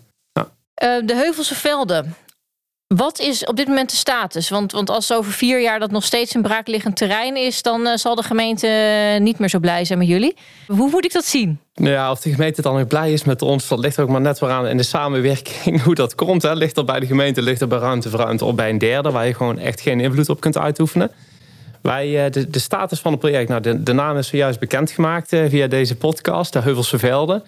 [0.76, 2.16] Eh, de Heuvelse Velden.
[2.88, 4.50] Wat is op dit moment de status?
[4.50, 7.96] Want, want als over vier jaar dat nog steeds een braakliggend terrein is, dan uh,
[7.96, 8.68] zal de gemeente
[9.22, 10.36] niet meer zo blij zijn met jullie.
[10.68, 11.60] Hoe moet ik dat zien?
[11.74, 14.22] Nou ja, of de gemeente dan weer blij is met ons, dat ligt ook maar
[14.22, 16.42] net weer aan in de samenwerking hoe dat komt.
[16.42, 16.54] Hè.
[16.56, 19.12] Ligt er bij de gemeente, ligt er bij ruimte voor ruimte of bij een derde,
[19.12, 21.12] waar je gewoon echt geen invloed op kunt uitoefenen.
[21.82, 25.30] Wij, eh, de, de status van het project, nou, de, de naam is zojuist bekendgemaakt
[25.30, 27.44] via deze podcast, de Heuvelse Velden.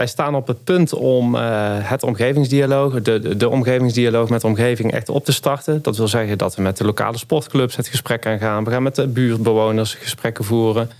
[0.00, 1.40] Wij staan op het punt om uh,
[1.78, 5.82] het omgevingsdialoog, de, de, omgevingsdialoog met de omgeving echt op te starten.
[5.82, 8.64] Dat wil zeggen dat we met de lokale sportclubs het gesprek gaan.
[8.64, 10.90] We gaan met de buurtbewoners gesprekken voeren.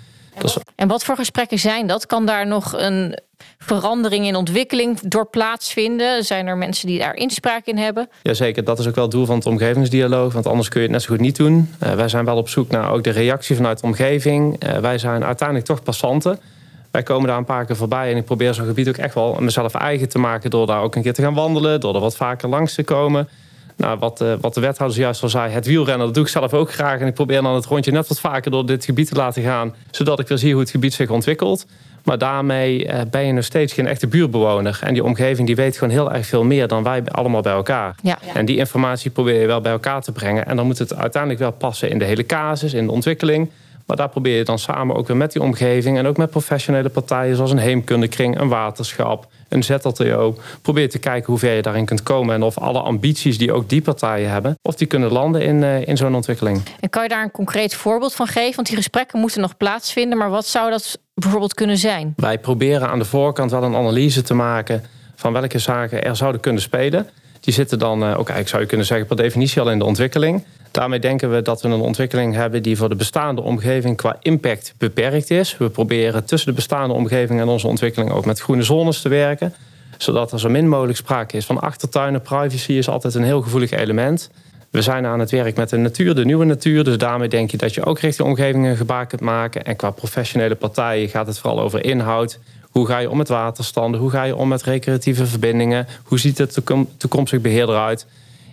[0.75, 2.07] En wat voor gesprekken zijn dat?
[2.07, 3.19] Kan daar nog een
[3.59, 6.25] verandering in ontwikkeling door plaatsvinden?
[6.25, 8.09] Zijn er mensen die daar inspraak in hebben?
[8.23, 10.33] Jazeker, dat is ook wel het doel van het omgevingsdialoog.
[10.33, 11.75] Want anders kun je het net zo goed niet doen.
[11.83, 14.65] Uh, wij zijn wel op zoek naar ook de reactie vanuit de omgeving.
[14.65, 16.41] Uh, wij zijn uiteindelijk toch passanten.
[16.91, 19.37] Wij komen daar een paar keer voorbij en ik probeer zo'n gebied ook echt wel
[19.41, 22.17] mezelf eigen te maken door daar ook een keer te gaan wandelen, door er wat
[22.17, 23.29] vaker langs te komen.
[23.77, 26.55] Nou, wat, uh, wat de wethouder zojuist al zei, het wielrennen, dat doe ik zelf
[26.55, 27.01] ook graag.
[27.01, 29.75] En ik probeer dan het rondje net wat vaker door dit gebied te laten gaan,
[29.91, 31.67] zodat ik weer zie hoe het gebied zich ontwikkelt.
[32.05, 34.79] Maar daarmee uh, ben je nog steeds geen echte buurtbewoner.
[34.83, 37.95] En die omgeving die weet gewoon heel erg veel meer dan wij allemaal bij elkaar.
[38.03, 38.19] Ja.
[38.35, 40.47] En die informatie probeer je wel bij elkaar te brengen.
[40.47, 43.51] En dan moet het uiteindelijk wel passen in de hele casus, in de ontwikkeling.
[43.91, 46.89] Maar daar probeer je dan samen ook weer met die omgeving en ook met professionele
[46.89, 50.37] partijen zoals een heemkundekring, een waterschap, een ZLTO.
[50.63, 53.69] Probeer te kijken hoe ver je daarin kunt komen en of alle ambities die ook
[53.69, 56.63] die partijen hebben, of die kunnen landen in, uh, in zo'n ontwikkeling.
[56.81, 58.55] En kan je daar een concreet voorbeeld van geven?
[58.55, 62.13] Want die gesprekken moeten nog plaatsvinden, maar wat zou dat bijvoorbeeld kunnen zijn?
[62.17, 66.41] Wij proberen aan de voorkant wel een analyse te maken van welke zaken er zouden
[66.41, 67.09] kunnen spelen.
[67.41, 69.85] Die zitten dan, uh, ook eigenlijk zou je kunnen zeggen, per definitie al in de
[69.85, 70.45] ontwikkeling.
[70.71, 74.75] Daarmee denken we dat we een ontwikkeling hebben die voor de bestaande omgeving qua impact
[74.79, 75.57] beperkt is.
[75.59, 79.55] We proberen tussen de bestaande omgeving en onze ontwikkeling ook met groene zones te werken.
[79.99, 82.23] Zodat er zo min mogelijk sprake is van achtertuinen.
[82.23, 84.31] Privacy is altijd een heel gevoelig element.
[84.71, 86.85] We zijn aan het werk met de natuur, de nieuwe natuur.
[86.85, 89.65] Dus daarmee denk je dat je ook richting omgeving een gebaar kunt maken.
[89.65, 92.39] En qua professionele partijen gaat het vooral over inhoud.
[92.71, 94.01] Hoe ga je om met waterstanden?
[94.01, 95.87] Hoe ga je om met recreatieve verbindingen?
[96.05, 96.61] Hoe ziet het
[96.97, 98.07] toekomstig beheer eruit?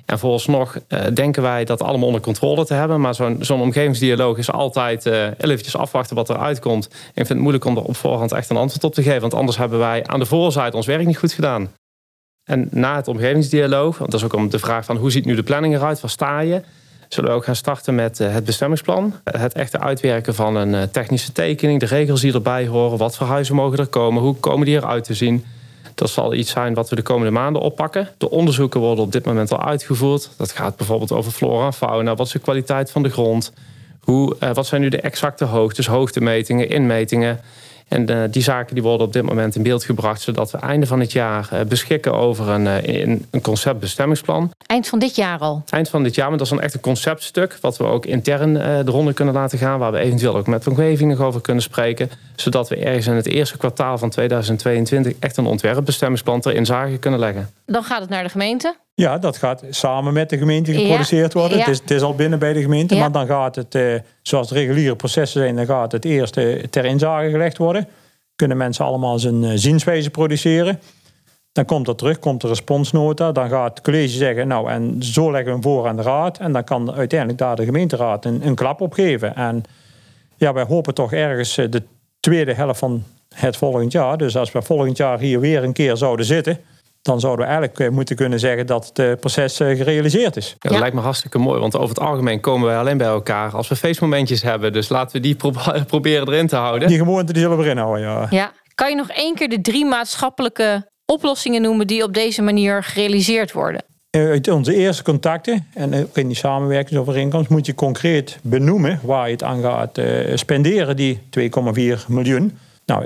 [0.07, 3.01] En vooralsnog uh, denken wij dat allemaal onder controle te hebben.
[3.01, 6.87] Maar zo'n zo'n omgevingsdialoog is altijd uh, eventjes afwachten wat eruit komt.
[6.87, 9.21] En ik vind het moeilijk om er op voorhand echt een antwoord op te geven.
[9.21, 11.71] Want anders hebben wij aan de voorzijde ons werk niet goed gedaan.
[12.43, 15.35] En na het omgevingsdialoog, want dat is ook om de vraag van hoe ziet nu
[15.35, 16.61] de planning eruit, waar sta je?
[17.07, 19.13] Zullen we ook gaan starten met het bestemmingsplan.
[19.23, 23.55] Het echte uitwerken van een technische tekening, de regels die erbij horen, wat voor huizen
[23.55, 25.45] mogen er komen, hoe komen die eruit te zien.
[25.95, 28.09] Dat zal iets zijn wat we de komende maanden oppakken.
[28.17, 30.29] De onderzoeken worden op dit moment al uitgevoerd.
[30.37, 32.15] Dat gaat bijvoorbeeld over flora en fauna.
[32.15, 33.53] Wat is de kwaliteit van de grond?
[34.01, 37.39] Hoe, uh, wat zijn nu de exacte hoogtes, hoogtemetingen, inmetingen?
[37.87, 40.21] En uh, die zaken die worden op dit moment in beeld gebracht...
[40.21, 42.99] zodat we einde van het jaar uh, beschikken over een, uh,
[43.31, 44.51] een conceptbestemmingsplan.
[44.65, 45.63] Eind van dit jaar al?
[45.69, 47.57] Eind van dit jaar, maar dat is dan echt een conceptstuk...
[47.61, 49.79] wat we ook intern de ronde kunnen laten gaan...
[49.79, 52.09] waar we eventueel ook met de omgeving nog over kunnen spreken...
[52.35, 55.13] zodat we ergens in het eerste kwartaal van 2022...
[55.19, 57.49] echt een ontwerpbestemmingsplan ter inzage kunnen leggen.
[57.65, 58.75] Dan gaat het naar de gemeente?
[59.01, 61.57] Ja, dat gaat samen met de gemeente geproduceerd worden.
[61.57, 61.63] Ja.
[61.63, 63.01] Het, is, het, is, al binnen bij de gemeente, ja.
[63.01, 66.33] maar dan gaat het, eh, zoals de reguliere processen zijn, dan gaat het eerst
[66.69, 67.87] ter inzage gelegd worden.
[68.35, 70.79] Kunnen mensen allemaal zijn uh, zienswijze produceren.
[71.51, 73.31] Dan komt dat terug, komt de responsnota.
[73.31, 76.37] Dan gaat het college zeggen, nou en zo leggen we hem voor aan de raad.
[76.37, 79.35] En dan kan uiteindelijk daar de gemeenteraad een, een klap op geven.
[79.35, 79.63] En
[80.35, 81.83] ja, wij hopen toch ergens eh, de
[82.19, 83.03] tweede helft van
[83.35, 84.17] het volgend jaar.
[84.17, 86.59] Dus als we volgend jaar hier weer een keer zouden zitten
[87.07, 90.55] dan zouden we eigenlijk eh, moeten kunnen zeggen dat het eh, proces eh, gerealiseerd is.
[90.59, 93.51] Ja, dat lijkt me hartstikke mooi, want over het algemeen komen wij alleen bij elkaar
[93.51, 94.73] als we feestmomentjes hebben.
[94.73, 95.35] Dus laten we die
[95.87, 96.87] proberen erin te houden.
[96.87, 98.27] Die gewoonte die zullen we erin houden, ja.
[98.29, 98.51] ja.
[98.75, 103.51] Kan je nog één keer de drie maatschappelijke oplossingen noemen die op deze manier gerealiseerd
[103.51, 103.83] worden?
[104.11, 109.31] Uit onze eerste contacten en ook in die samenwerkingsovereenkomst moet je concreet benoemen waar je
[109.31, 109.99] het aan gaat
[110.33, 112.57] spenderen, die 2,4 miljoen.
[112.85, 113.05] Nou,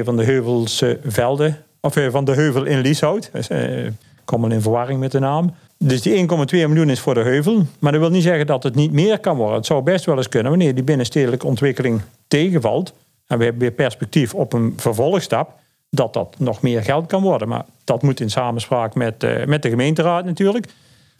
[0.00, 3.30] 1,2 van de Heuvelse velden of eh, van de heuvel in Lieshout.
[3.48, 3.92] Ik
[4.24, 5.54] kom al in verwarring met de naam.
[5.78, 7.66] Dus die 1,2 miljoen is voor de heuvel.
[7.78, 9.56] Maar dat wil niet zeggen dat het niet meer kan worden.
[9.56, 12.92] Het zou best wel eens kunnen wanneer die binnenstedelijke ontwikkeling tegenvalt.
[13.26, 15.60] En we hebben weer perspectief op een vervolgstap.
[15.90, 17.48] Dat dat nog meer geld kan worden.
[17.48, 20.66] Maar dat moet in samenspraak met, uh, met de gemeenteraad natuurlijk.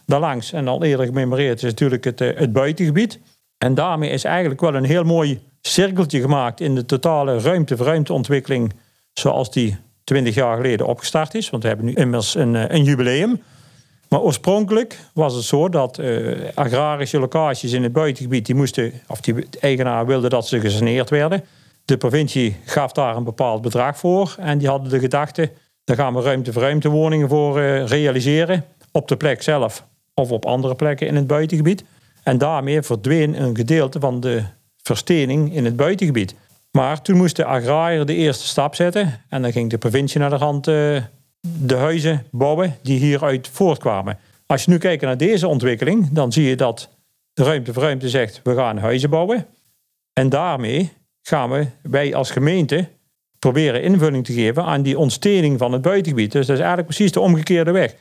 [0.06, 3.18] Daarlangs, en al eerder gememoreerd, is natuurlijk het, uh, het buitengebied.
[3.58, 8.72] En daarmee is eigenlijk wel een heel mooi cirkeltje gemaakt in de totale ruimte-ruimteontwikkeling.
[9.12, 11.50] Zoals die 20 jaar geleden opgestart is.
[11.50, 13.42] Want we hebben nu immers een, eh, een jubileum.
[14.08, 19.20] Maar oorspronkelijk was het zo dat uh, agrarische locaties in het buitengebied, die moesten, of
[19.20, 21.44] die eigenaar wilde dat ze gesaneerd werden.
[21.84, 24.34] De provincie gaf daar een bepaald bedrag voor.
[24.38, 25.50] En die hadden de gedachte,
[25.84, 28.64] daar gaan we ruimte voor ruimte woningen voor uh, realiseren.
[28.90, 31.84] Op de plek zelf of op andere plekken in het buitengebied.
[32.22, 34.42] En daarmee verdween een gedeelte van de
[34.82, 36.34] verstening in het buitengebied.
[36.72, 39.20] Maar toen moest de agrariër de eerste stap zetten.
[39.28, 41.02] En dan ging de provincie naar de hand uh,
[41.40, 44.18] de huizen bouwen die hieruit voortkwamen.
[44.46, 46.88] Als je nu kijkt naar deze ontwikkeling, dan zie je dat
[47.32, 49.46] de Ruimte voor Ruimte zegt, we gaan huizen bouwen.
[50.12, 52.88] En daarmee gaan we, wij als gemeente,
[53.38, 56.32] proberen invulling te geven aan die ontstening van het buitengebied.
[56.32, 57.94] Dus dat is eigenlijk precies de omgekeerde weg.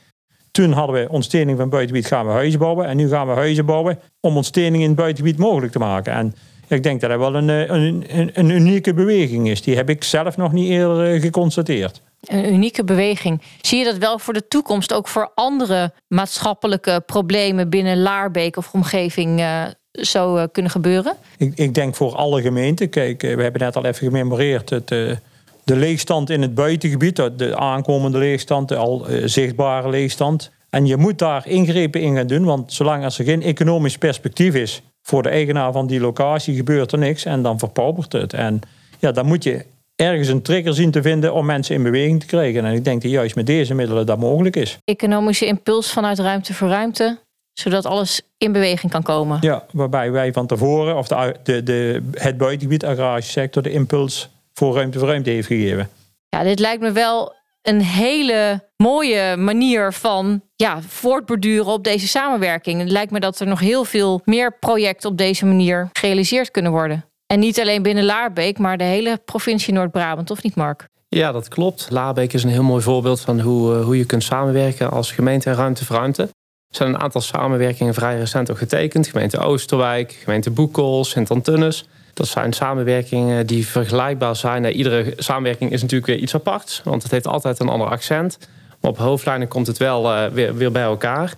[0.51, 2.87] Toen hadden we ontstening van het buitengebied, gaan we huizen bouwen.
[2.87, 6.13] En nu gaan we huizen bouwen om ontstening in het buitengebied mogelijk te maken.
[6.13, 6.35] En
[6.71, 9.61] ik denk dat dat wel een, eh, een, een, een unieke beweging is.
[9.61, 12.01] Die heb ik zelf nog niet eerder eh, geconstateerd.
[12.21, 13.41] Een unieke beweging.
[13.61, 18.73] Zie je dat wel voor de toekomst ook voor andere maatschappelijke problemen binnen Laarbeek of
[18.73, 21.15] omgeving uh, zou kunnen gebeuren?
[21.37, 22.89] Ik, ik, denk voor alle gemeenten.
[22.89, 25.17] Kijk, we hebben net al even gememoreerd het, de
[25.63, 30.51] leegstand in het buitengebied, de aankomende leegstand, de al zichtbare leegstand.
[30.69, 34.55] En je moet daar ingrepen in gaan doen, want zolang als er geen economisch perspectief
[34.55, 38.33] is voor de eigenaar van die locatie gebeurt er niks en dan verpaupert het.
[38.33, 38.59] En
[38.99, 42.25] ja, dan moet je ergens een trigger zien te vinden om mensen in beweging te
[42.25, 42.65] krijgen.
[42.65, 44.77] En ik denk dat juist met deze middelen dat mogelijk is.
[44.83, 47.17] Economische impuls vanuit ruimte voor ruimte,
[47.53, 49.37] zodat alles in beweging kan komen.
[49.41, 54.29] Ja, waarbij wij van tevoren, of de, de, de, het buitengebied agrarische sector, de impuls
[54.53, 55.89] voor ruimte voor ruimte heeft gegeven.
[56.29, 62.79] Ja, dit lijkt me wel een hele mooie manier van ja, voortborduren op deze samenwerking.
[62.79, 66.71] Het lijkt me dat er nog heel veel meer projecten op deze manier gerealiseerd kunnen
[66.71, 67.05] worden.
[67.27, 70.87] En niet alleen binnen Laarbeek, maar de hele provincie Noord-Brabant, of niet, Mark?
[71.07, 71.87] Ja, dat klopt.
[71.89, 75.49] Laarbeek is een heel mooi voorbeeld van hoe, eh, hoe je kunt samenwerken als gemeente
[75.49, 76.21] en ruimte voor ruimte.
[76.21, 79.07] Er zijn een aantal samenwerkingen vrij recent ook getekend.
[79.07, 81.85] Gemeente Oosterwijk, gemeente Boekel, Sint-Antunus.
[82.13, 84.65] Dat zijn samenwerkingen die vergelijkbaar zijn.
[84.65, 88.37] Iedere samenwerking is natuurlijk weer iets aparts, want het heeft altijd een ander accent.
[88.81, 91.33] Maar op hoofdlijnen komt het wel uh, weer, weer bij elkaar.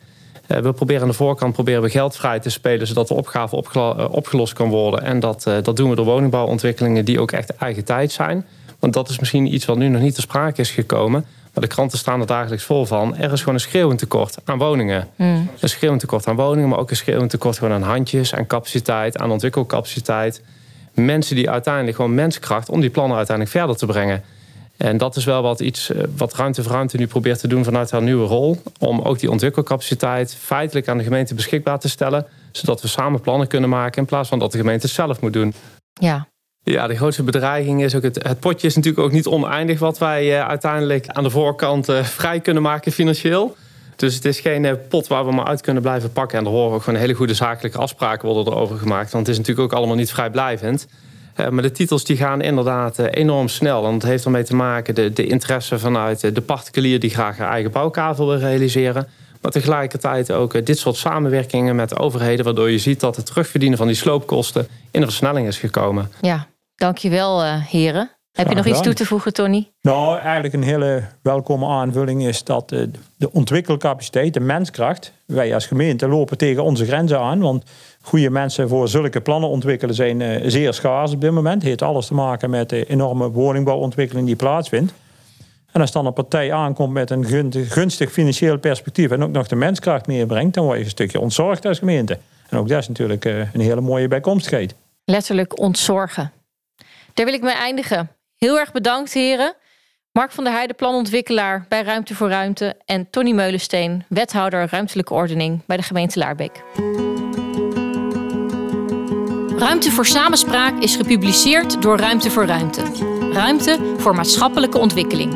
[0.48, 3.64] Uh, we proberen aan de voorkant proberen we geld vrij te spelen, zodat de opgave
[3.76, 5.02] uh, opgelost kan worden.
[5.02, 8.46] En dat, dat doen we door woningbouwontwikkelingen die ook echt eigen tijd zijn.
[8.80, 11.26] Want dat is misschien iets wat nu nog niet ter sprake is gekomen.
[11.54, 13.18] Maar de kranten staan er dagelijks vol van.
[13.18, 15.08] Er is gewoon een schreeuwend tekort aan woningen.
[15.16, 15.50] Mm.
[15.60, 19.18] Een schreeuwend tekort aan woningen, maar ook een schreeuwend tekort gewoon aan handjes, aan capaciteit,
[19.18, 20.42] aan ontwikkelcapaciteit
[20.94, 24.24] mensen die uiteindelijk gewoon menskracht om die plannen uiteindelijk verder te brengen.
[24.78, 27.92] En dat is wel wat iets wat Ruimte voor Ruimte nu probeert te doen vanuit
[27.92, 28.62] haar nieuwe rol.
[28.80, 32.26] Om ook die ontwikkelcapaciteit feitelijk aan de gemeente beschikbaar te stellen.
[32.52, 35.34] Zodat we samen plannen kunnen maken in plaats van dat de gemeente het zelf moet
[35.34, 35.54] doen.
[35.94, 36.28] Ja,
[36.64, 39.98] ja, de grootste bedreiging is ook het, het potje is natuurlijk ook niet oneindig wat
[39.98, 43.56] wij uh, uiteindelijk aan de voorkant uh, vrij kunnen maken financieel.
[43.96, 46.38] Dus het is geen uh, pot waar we maar uit kunnen blijven pakken.
[46.38, 49.12] En er horen ook gewoon hele goede zakelijke afspraken worden erover gemaakt.
[49.12, 50.88] Want het is natuurlijk ook allemaal niet vrijblijvend.
[51.36, 53.86] Maar de titels die gaan inderdaad enorm snel.
[53.86, 57.46] En dat heeft ermee te maken de, de interesse vanuit de particulier die graag een
[57.46, 59.08] eigen bouwkavel wil realiseren.
[59.42, 63.88] Maar tegelijkertijd ook dit soort samenwerkingen met overheden, waardoor je ziet dat het terugverdienen van
[63.88, 66.12] die sloopkosten in een versnelling is gekomen.
[66.22, 68.12] Ja, Dankjewel, uh, heren.
[68.32, 69.72] Heb je nog iets toe te voegen, Tony?
[69.82, 72.84] Nou, eigenlijk een hele welkome aanvulling is dat uh,
[73.16, 77.40] de ontwikkelcapaciteit, de menskracht, wij als gemeente lopen tegen onze grenzen aan.
[77.40, 77.64] Want
[78.06, 81.56] goede mensen voor zulke plannen ontwikkelen zijn uh, zeer schaars op dit moment.
[81.56, 84.94] Het heeft alles te maken met de enorme woningbouwontwikkeling die plaatsvindt.
[85.72, 87.26] En als dan een partij aankomt met een
[87.70, 91.66] gunstig financieel perspectief en ook nog de menskracht meebrengt, dan word je een stukje ontzorgd
[91.66, 92.18] als gemeente.
[92.50, 94.76] En ook dat is natuurlijk een hele mooie bijkomstigheid.
[95.06, 96.32] Letterlijk ontzorgen.
[97.14, 98.10] Daar wil ik mee eindigen.
[98.38, 99.56] Heel erg bedankt, heren.
[100.12, 102.76] Mark van der Heijden, planontwikkelaar bij Ruimte voor Ruimte.
[102.86, 106.64] En Tony Meulensteen, wethouder ruimtelijke ordening bij de gemeente Laarbeek.
[109.64, 112.82] Ruimte voor Samenspraak is gepubliceerd door Ruimte voor Ruimte.
[113.32, 115.34] Ruimte voor maatschappelijke ontwikkeling.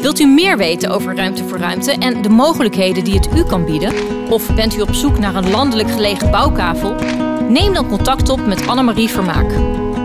[0.00, 3.64] Wilt u meer weten over Ruimte voor Ruimte en de mogelijkheden die het u kan
[3.64, 3.92] bieden?
[4.30, 6.94] Of bent u op zoek naar een landelijk gelegen bouwkavel?
[7.48, 9.50] Neem dan contact op met Annemarie Vermaak.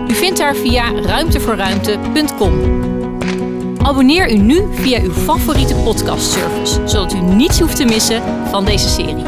[0.08, 2.60] U vindt haar via ruimtevoorruimte.com.
[3.82, 8.88] Abonneer u nu via uw favoriete podcastservice, zodat u niets hoeft te missen van deze
[8.88, 9.24] serie.